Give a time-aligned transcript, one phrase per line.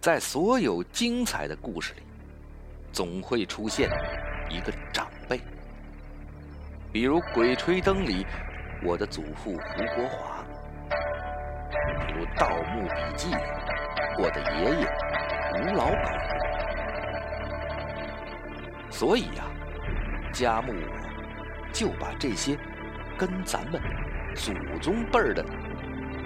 [0.00, 2.02] 在所有精彩的故事里，
[2.92, 3.90] 总会出现
[4.48, 5.40] 一个长辈，
[6.92, 8.24] 比如《鬼吹灯》里
[8.84, 10.44] 我的祖父胡国华，
[12.06, 13.42] 比如《盗墓笔记》里
[14.22, 14.86] 我的爷爷
[15.60, 16.16] 吴老板。
[18.88, 19.44] 所以呀，
[20.32, 22.56] 家木我就把这些
[23.18, 23.82] 跟咱们
[24.36, 25.44] 祖宗辈儿的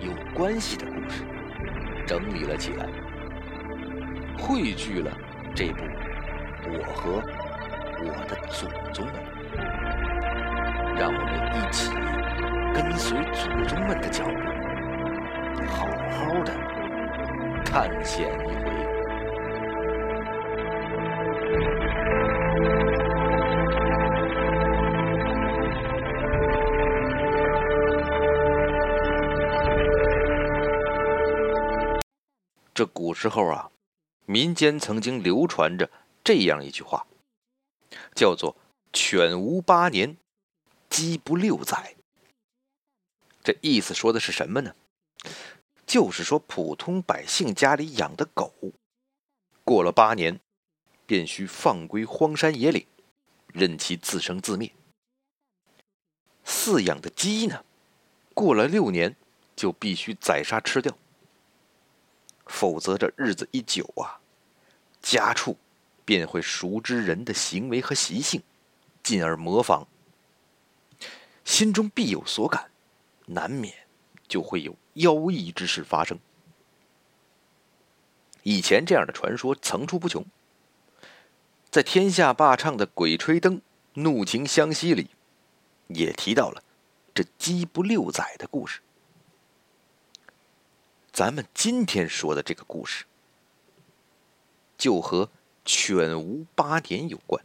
[0.00, 1.24] 有关系的故事
[2.04, 2.86] 整理了起来，
[4.40, 5.10] 汇聚了
[5.54, 5.84] 这部
[6.66, 7.22] 《我和
[8.02, 9.14] 我的祖宗们》，
[10.98, 11.92] 让我们一起
[12.74, 14.30] 跟随祖宗们的脚步，
[15.66, 16.52] 好好的
[17.64, 18.70] 探险一回。
[32.72, 33.69] 这古时候啊，
[34.26, 35.90] 民间曾经流传着
[36.22, 37.06] 这样一句话，
[38.14, 38.56] 叫做
[38.92, 40.16] “犬无八年，
[40.88, 41.96] 鸡不六载”。
[43.42, 44.74] 这意思说的是什么呢？
[45.86, 48.52] 就是说普通百姓家里养的狗，
[49.64, 50.38] 过了八年，
[51.06, 52.86] 便需放归荒山野岭，
[53.48, 54.70] 任其自生自灭；
[56.44, 57.64] 饲养的鸡呢，
[58.34, 59.16] 过了六年，
[59.56, 60.96] 就必须宰杀吃掉。
[62.50, 64.18] 否则，这日子一久啊，
[65.00, 65.56] 家畜
[66.04, 68.42] 便会熟知人的行为和习性，
[69.04, 69.86] 进而模仿，
[71.44, 72.70] 心中必有所感，
[73.26, 73.72] 难免
[74.26, 76.18] 就会有妖异之事发生。
[78.42, 80.26] 以前这样的传说层出不穷，
[81.70, 83.56] 在天下霸唱的《鬼吹灯》
[83.94, 85.10] 《怒晴湘西》里，
[85.86, 86.62] 也提到了
[87.14, 88.80] 这鸡不六载的故事。
[91.12, 93.04] 咱们今天说的这个故事，
[94.78, 95.30] 就和
[95.64, 97.44] 犬无八点有关。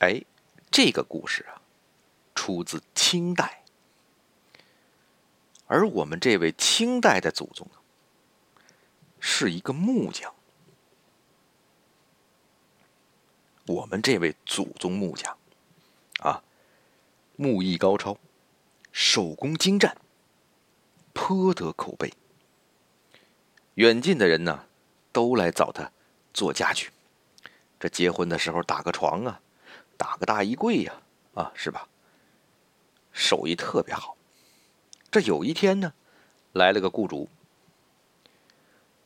[0.00, 0.22] 哎，
[0.70, 1.62] 这个故事啊，
[2.34, 3.62] 出自清代，
[5.66, 7.68] 而我们这位清代的祖宗，
[9.20, 10.34] 是一个木匠。
[13.66, 15.36] 我们这位祖宗木匠，
[16.20, 16.42] 啊，
[17.36, 18.18] 木艺高超，
[18.92, 19.96] 手工精湛。
[21.20, 22.14] 颇得口碑，
[23.74, 24.66] 远近的人呢，
[25.10, 25.90] 都来找他
[26.32, 26.90] 做家具。
[27.80, 29.40] 这结婚的时候打个床啊，
[29.96, 30.92] 打个大衣柜呀，
[31.34, 31.88] 啊，是吧？
[33.12, 34.16] 手艺特别好。
[35.10, 35.92] 这有一天呢，
[36.52, 37.28] 来了个雇主，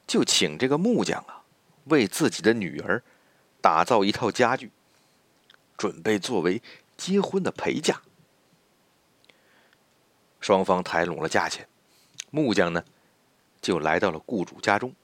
[0.06, 1.43] 就请这个木匠啊，
[1.84, 3.03] 为自己的女儿
[3.62, 4.71] 打造一套家具，
[5.79, 6.62] 准备作为
[6.99, 8.03] 结婚的陪嫁。
[10.41, 11.67] 双方谈拢了价钱。
[12.34, 12.82] 木匠呢，
[13.60, 14.94] 就来到了雇主家中。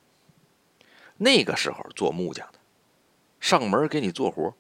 [1.19, 2.59] 那个时候做木匠的，
[3.39, 4.55] 上门给你做活，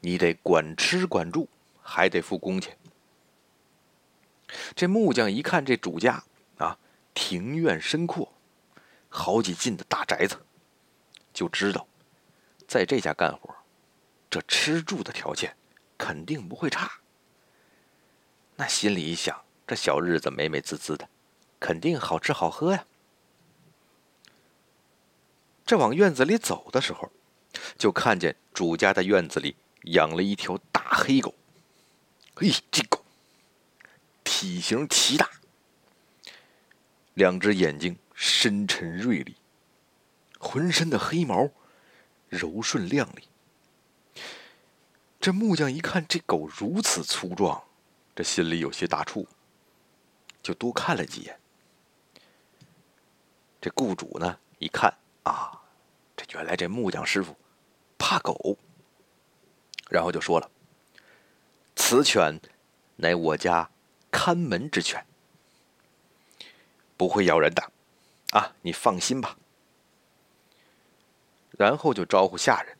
[0.00, 1.48] 你得管吃管住，
[1.80, 2.76] 还得付工钱。
[4.74, 6.24] 这木匠一看这主家
[6.56, 6.76] 啊，
[7.14, 8.32] 庭院深阔，
[9.08, 10.36] 好几进的大宅子，
[11.32, 11.86] 就知道
[12.66, 13.54] 在这家干活，
[14.28, 15.56] 这吃住的条件
[15.96, 16.90] 肯定不会差。
[18.56, 21.08] 那心里一想，这小日子美美滋滋的。
[21.60, 22.86] 肯定好吃好喝呀！
[25.66, 27.12] 这往院子里走的时候，
[27.76, 31.34] 就看见主家的院子里养了一条大黑狗。
[32.34, 33.04] 嘿，这狗
[34.24, 35.28] 体型奇大，
[37.14, 39.36] 两只眼睛深沉锐利，
[40.38, 41.50] 浑身的黑毛
[42.28, 44.22] 柔顺亮丽。
[45.20, 47.62] 这木匠一看这狗如此粗壮，
[48.14, 49.26] 这心里有些打怵，
[50.42, 51.38] 就多看了几眼。
[53.60, 54.92] 这雇主呢，一看
[55.24, 55.60] 啊，
[56.16, 57.36] 这原来这木匠师傅
[57.98, 58.56] 怕狗，
[59.90, 60.48] 然后就说了
[61.74, 62.40] ：“此犬
[62.96, 63.68] 乃我家
[64.12, 65.04] 看门之犬，
[66.96, 67.72] 不会咬人的，
[68.30, 69.36] 啊，你放心吧。”
[71.58, 72.78] 然后就招呼下人，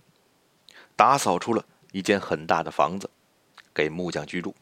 [0.94, 3.10] 打扫出了一间很大的房子，
[3.74, 4.54] 给木匠居住。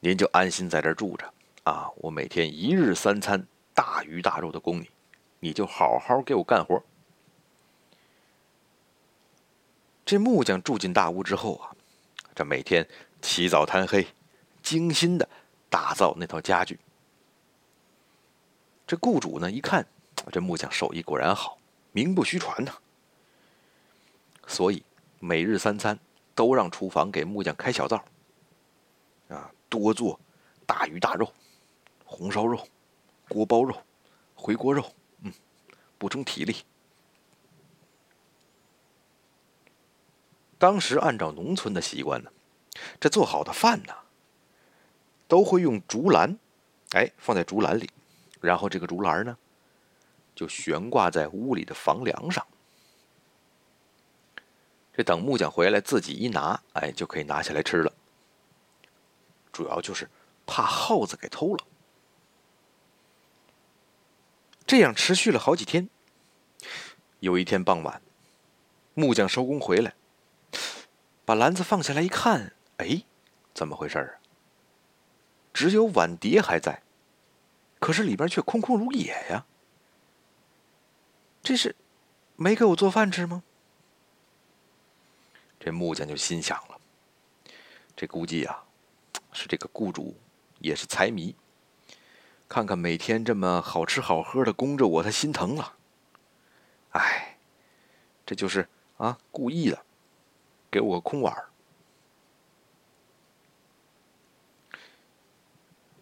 [0.00, 1.32] 您就安心在这住着
[1.62, 3.46] 啊，我每天一日三餐。
[3.74, 4.88] 大鱼大肉的供你，
[5.40, 6.82] 你就好好给我干活。
[10.06, 11.74] 这木匠住进大屋之后啊，
[12.34, 12.88] 这每天
[13.20, 14.06] 起早贪黑，
[14.62, 15.28] 精心的
[15.68, 16.78] 打造那套家具。
[18.86, 19.84] 这雇主呢一看，
[20.30, 21.58] 这木匠手艺果然好，
[21.90, 22.72] 名不虚传呐。
[24.46, 24.84] 所以
[25.18, 25.98] 每日三餐
[26.34, 28.04] 都让厨房给木匠开小灶，
[29.28, 30.20] 啊，多做
[30.66, 31.32] 大鱼大肉、
[32.04, 32.68] 红烧肉。
[33.28, 33.82] 锅包肉、
[34.34, 34.92] 回锅肉，
[35.22, 35.32] 嗯，
[35.98, 36.56] 补充体力。
[40.58, 42.30] 当时按照农村的习惯呢，
[42.98, 43.94] 这做好的饭呢，
[45.28, 46.38] 都会用竹篮，
[46.92, 47.90] 哎，放在竹篮里，
[48.40, 49.36] 然后这个竹篮呢，
[50.34, 52.46] 就悬挂在屋里的房梁上。
[54.96, 57.92] 这等木匠回来自己一拿，哎，就可以拿下来吃了。
[59.52, 60.08] 主要就是
[60.46, 61.64] 怕耗子给偷了。
[64.66, 65.88] 这样持续了好几天。
[67.20, 68.00] 有一天傍晚，
[68.94, 69.94] 木匠收工回来。
[71.24, 73.02] 把篮子放下来一看，哎，
[73.54, 74.20] 怎么回事啊？
[75.54, 76.82] 只有碗碟还在，
[77.78, 79.46] 可是里边却空空如也呀。
[81.42, 81.76] 这是
[82.36, 83.42] 没给我做饭吃吗？
[85.60, 86.78] 这木匠就心想了，
[87.96, 88.64] 这估计呀，
[89.32, 90.14] 是这个雇主
[90.58, 91.34] 也是财迷，
[92.48, 95.76] 看看每天这么好吃好喝的供着我，他心疼了。
[96.90, 97.38] 哎，
[98.24, 99.84] 这就是啊，故意的。
[100.70, 101.32] 给我个空碗，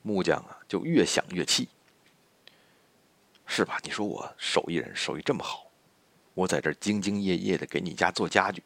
[0.00, 1.68] 木匠啊，就越想越气，
[3.44, 3.78] 是吧？
[3.82, 5.66] 你说我手艺人手艺这么好，
[6.32, 8.62] 我在这兢兢业业的给你家做家具，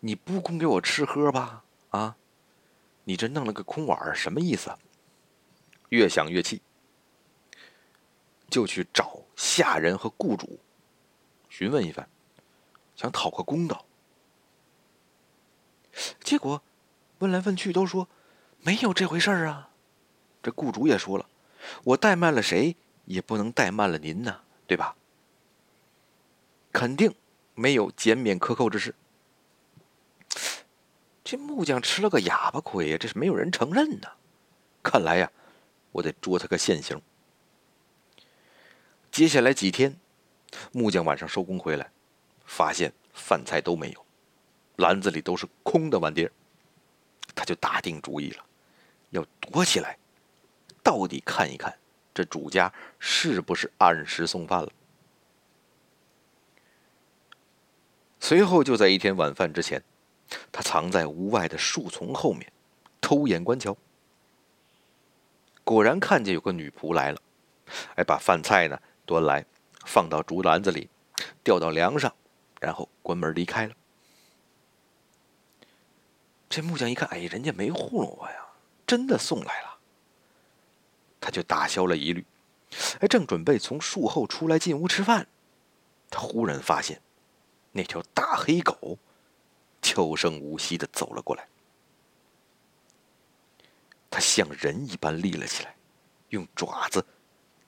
[0.00, 1.62] 你不供给我吃喝吧？
[1.90, 2.16] 啊，
[3.04, 4.74] 你这弄了个空碗，什么意思？
[5.90, 6.60] 越想越气，
[8.48, 10.58] 就去找下人和雇主
[11.48, 12.08] 询问一番，
[12.96, 13.84] 想讨个公道。
[16.20, 16.62] 结果，
[17.18, 18.08] 问来问去都说
[18.60, 19.70] 没有这回事儿啊。
[20.42, 21.28] 这雇主也说了，
[21.84, 24.96] 我怠慢了谁，也不能怠慢了您呐，对吧？
[26.72, 27.14] 肯定
[27.54, 28.94] 没有减免克扣之事。
[31.24, 34.08] 这木匠吃了个哑巴亏呀，这是没有人承认呢。
[34.82, 35.30] 看来呀，
[35.92, 37.00] 我得捉他个现行。
[39.10, 39.98] 接下来几天，
[40.72, 41.90] 木匠晚上收工回来，
[42.44, 44.06] 发现饭菜都没有。
[44.76, 46.30] 篮子里都是空的碗碟，
[47.34, 48.44] 他就打定主意了，
[49.10, 49.98] 要躲起来，
[50.82, 51.76] 到底看一看
[52.14, 54.72] 这主家是不是按时送饭了。
[58.20, 59.82] 随后就在一天晚饭之前，
[60.52, 62.50] 他藏在屋外的树丛后面，
[63.00, 63.76] 偷眼观瞧。
[65.70, 67.22] 果然看见有个女仆来了，
[67.94, 68.76] 哎，把饭菜呢
[69.06, 69.46] 端来，
[69.86, 70.90] 放到竹篮子里，
[71.44, 72.12] 吊到梁上，
[72.60, 73.74] 然后关门离开了。
[76.48, 78.46] 这木匠一看，哎，人家没糊弄我呀，
[78.84, 79.78] 真的送来了。
[81.20, 82.26] 他就打消了疑虑，
[82.98, 85.28] 哎，正准备从树后出来进屋吃饭，
[86.10, 87.00] 他忽然发现，
[87.70, 88.98] 那条大黑狗
[89.80, 91.46] 悄声无息的走了过来。
[94.10, 95.74] 他像人一般立了起来，
[96.30, 97.04] 用爪子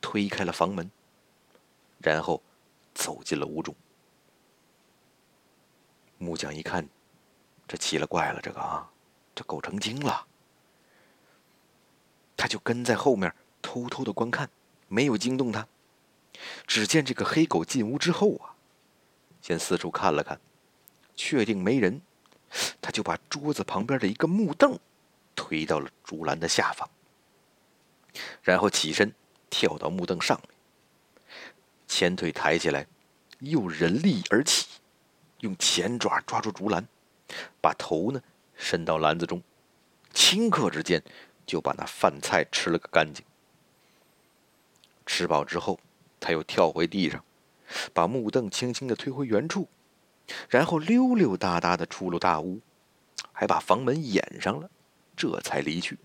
[0.00, 0.90] 推开了房门，
[1.98, 2.42] 然后
[2.92, 3.74] 走进了屋中。
[6.18, 6.86] 木匠一看。
[7.68, 8.90] 这奇了怪了，这个啊，
[9.34, 10.26] 这狗成精了。
[12.36, 14.50] 他就跟在后面偷偷的观看，
[14.88, 15.66] 没有惊动他。
[16.66, 18.52] 只见这个黑狗进屋之后啊，
[19.40, 20.38] 先四处看了看，
[21.16, 22.02] 确定没人，
[22.82, 24.78] 他就把桌子旁边的一个木凳
[25.34, 26.88] 推到了竹篮的下方，
[28.42, 29.12] 然后起身
[29.50, 31.28] 跳到木凳上面，
[31.86, 32.86] 前腿抬起来，
[33.40, 34.66] 又人立而起，
[35.40, 36.86] 用前爪抓住竹篮。
[37.62, 38.20] 把头呢
[38.54, 39.42] 伸到篮子中，
[40.12, 41.02] 顷刻之间
[41.46, 43.24] 就把那饭菜吃了个干净。
[45.06, 45.80] 吃饱之后，
[46.20, 47.24] 他又跳回地上，
[47.94, 49.66] 把木凳轻轻的推回原处，
[50.50, 52.60] 然后溜溜达达的出了大屋，
[53.32, 54.70] 还把房门掩上了，
[55.30, 55.98] 这才离去。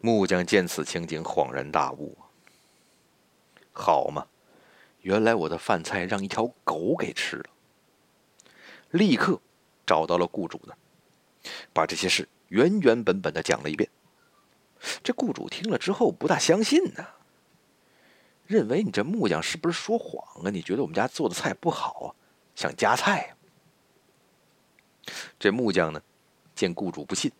[0.00, 2.16] 木匠见此情景，恍然大悟：
[3.72, 4.26] 好嘛，
[5.02, 7.44] 原来我的饭菜让一条狗给吃了。
[8.90, 9.40] 立刻
[9.86, 10.74] 找到了雇主呢，
[11.72, 13.88] 把这些事原原本本的讲了一遍。
[15.02, 17.06] 这雇主听了之后不大相信呢，
[18.46, 20.50] 认为你这木匠是不是说谎啊？
[20.50, 22.08] 你觉得我们家做的菜不好啊，
[22.56, 23.36] 想加菜。
[25.38, 26.02] 这木匠呢，
[26.60, 27.32] 见雇主不信，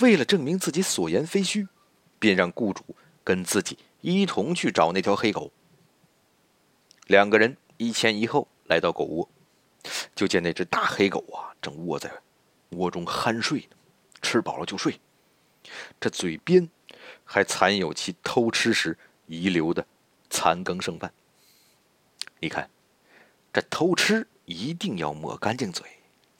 [0.00, 1.68] 为了证明自己所言非虚，
[2.18, 2.82] 便让雇主
[3.22, 5.52] 跟自己一同去找那条黑狗。
[7.06, 9.28] 两个人一前一后来到狗窝。
[10.14, 12.10] 就见那只大黑狗啊，正卧在
[12.70, 13.76] 窝中酣睡呢，
[14.22, 14.98] 吃饱了就睡，
[16.00, 16.66] 这嘴边
[17.24, 18.96] 还残有其偷吃时
[19.26, 19.84] 遗留的
[20.30, 21.12] 残羹剩饭。
[22.38, 22.70] 你看，
[23.52, 25.84] 这偷吃一定要抹干净嘴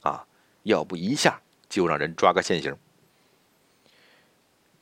[0.02, 0.25] 啊，
[0.62, 2.76] 要不一下就让人抓个现行。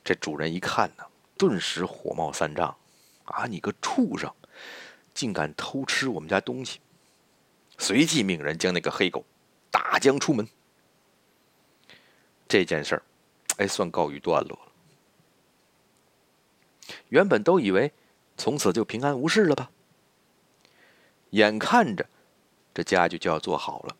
[0.03, 1.05] 这主人一看呢，
[1.37, 2.77] 顿时火冒三丈，
[3.25, 4.33] 啊，你个畜生，
[5.15, 6.81] 竟敢偷吃我们家东西！”
[7.79, 9.25] 随即命人将那个黑狗
[9.71, 10.47] 打将出门。
[12.47, 13.03] 这件事儿，
[13.59, 14.73] 哎，算告一段落了。
[17.09, 17.93] 原本都以为
[18.37, 19.71] 从此就平安无事了吧？
[21.31, 22.09] 眼看着
[22.75, 23.97] 这家具就要做好了。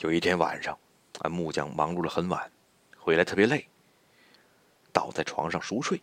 [0.00, 0.78] 有一天晚上，
[1.20, 2.50] 啊，木匠忙碌了很晚，
[2.98, 3.68] 回来特别累，
[4.92, 6.02] 倒在床上熟睡。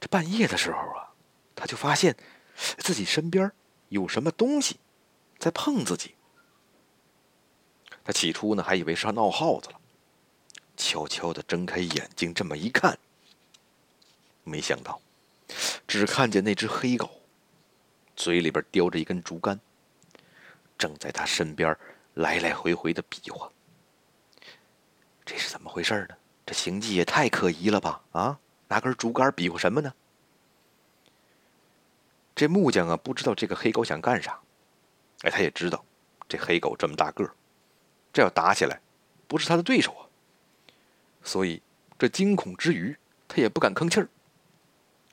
[0.00, 1.14] 这半夜的时候啊，
[1.54, 2.16] 他就发现
[2.78, 3.50] 自己身边
[3.88, 4.80] 有什么东西
[5.38, 6.14] 在碰自己。
[8.04, 9.80] 他起初呢，还以为是闹耗子了，
[10.76, 12.98] 悄悄的睁开眼睛，这么一看，
[14.42, 15.00] 没想到，
[15.86, 17.20] 只看见那只黑狗。
[18.16, 19.58] 嘴里边叼着一根竹竿，
[20.76, 21.76] 正在他身边
[22.14, 23.50] 来来回回的比划。
[25.24, 26.16] 这是怎么回事呢？
[26.44, 28.02] 这行迹也太可疑了吧！
[28.10, 28.38] 啊，
[28.68, 29.94] 拿根竹竿比划什么呢？
[32.34, 34.40] 这木匠啊，不知道这个黑狗想干啥。
[35.22, 35.84] 哎，他也知道，
[36.28, 37.32] 这黑狗这么大个儿，
[38.12, 38.80] 这要打起来，
[39.28, 40.02] 不是他的对手啊。
[41.22, 41.62] 所以，
[41.96, 42.96] 这惊恐之余，
[43.28, 44.08] 他也不敢吭气儿，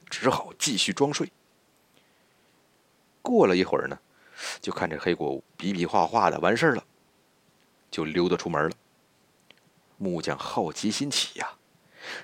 [0.09, 1.31] 只好继续装睡。
[3.21, 3.99] 过了一会儿呢，
[4.61, 6.85] 就看这黑狗比比划划的完事儿了，
[7.91, 8.75] 就溜达出门了。
[9.97, 11.57] 木匠好奇心起呀，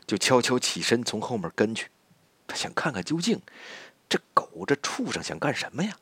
[0.07, 1.89] 就悄悄起身从后面跟去，
[2.47, 3.41] 他想看看究竟
[4.07, 5.97] 这狗这畜生想干什么呀？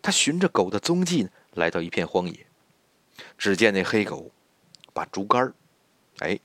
[0.00, 2.46] 他循着狗的踪迹来到一片荒野，
[3.36, 4.30] 只见那黑狗
[4.92, 5.54] 把竹竿儿
[6.18, 6.38] 哎，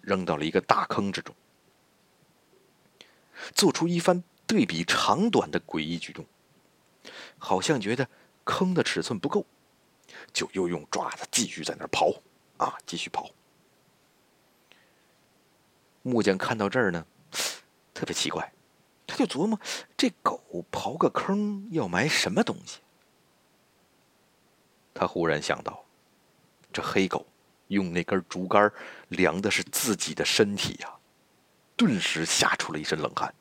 [0.00, 1.34] 扔到了一个大坑之中，
[3.54, 4.22] 做出一番。
[4.44, 6.26] 对比长短的诡异举动，
[7.38, 8.08] 好像觉得
[8.44, 9.46] 坑的尺寸不够，
[10.32, 12.20] 就又用爪子继续在那刨，
[12.56, 13.30] 啊，继续刨。
[16.02, 17.06] 木匠看到这儿呢，
[17.94, 18.52] 特别奇怪，
[19.06, 19.58] 他就琢磨：
[19.96, 22.80] 这狗刨个坑要埋什么东西？
[24.94, 25.84] 他忽然想到，
[26.72, 27.26] 这黑狗
[27.68, 28.70] 用那根竹竿
[29.08, 30.92] 量的是自己的身体呀，
[31.76, 33.32] 顿时吓出了一身冷汗。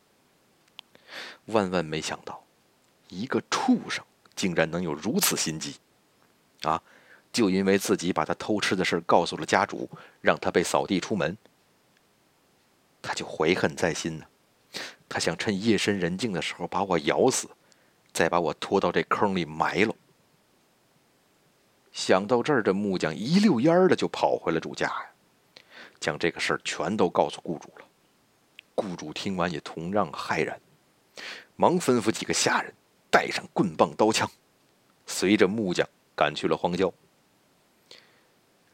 [1.47, 2.43] 万万没想到，
[3.11, 4.03] 一个畜生
[4.35, 5.75] 竟然能有如此心机，
[6.63, 6.81] 啊！
[7.33, 9.89] 就因为自己把他偷吃的事告诉了家主，
[10.21, 11.37] 让他被扫地出门，
[13.01, 14.25] 他就怀恨在心呢。
[15.07, 17.49] 他想趁夜深人静的时候把我咬死，
[18.13, 19.93] 再把我拖到这坑里埋了。
[21.91, 25.05] 想到这儿，这木匠一溜烟儿的就跑回了主家呀，
[25.99, 27.85] 将这个事儿全都告诉雇主了。
[28.75, 30.59] 雇主听完也同样骇然。
[31.55, 32.73] 忙吩咐几个下人
[33.11, 34.27] 带上棍棒刀枪，
[35.05, 36.91] 随着木匠赶去了荒郊。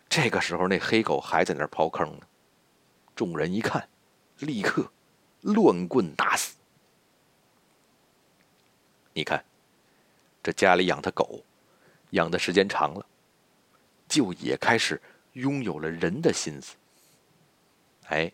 [0.08, 2.28] 这个时候，那黑狗还在那儿刨坑呢。
[3.16, 3.90] 众人一看，
[4.40, 4.90] 立刻
[5.42, 6.56] 乱棍打死。
[9.14, 9.44] 你看，
[10.44, 11.44] 这家里养的狗，
[12.12, 13.06] 养的时间长了，
[14.08, 15.02] 就也开始
[15.34, 16.76] 拥有了人的心思。
[18.06, 18.32] 哎，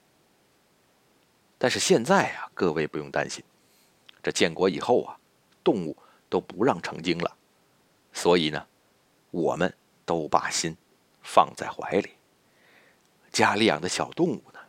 [1.57, 3.43] 但是现在啊，各位不用担心。
[4.21, 5.17] 这建国以后啊，
[5.63, 5.95] 动物
[6.29, 7.37] 都不让成精了，
[8.11, 8.67] 所以呢，
[9.31, 9.73] 我们
[10.05, 10.75] 都把心
[11.21, 12.11] 放在怀里。
[13.31, 14.59] 家里养的小动物呢，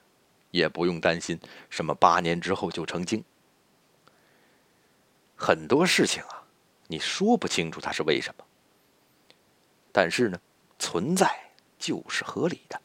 [0.50, 3.22] 也不用担心什么八年之后就成精。
[5.36, 6.44] 很多事情啊，
[6.86, 8.44] 你说不清楚它是为什么，
[9.92, 10.40] 但是呢，
[10.78, 12.80] 存在就是合理的。